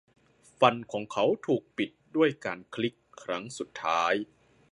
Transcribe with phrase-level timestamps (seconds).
[0.59, 4.13] ฟันของเขาถูกปิดด้วยการคลิกครั้งสุดท้าย